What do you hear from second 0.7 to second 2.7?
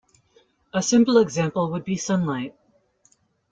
A simple example would be sunlight.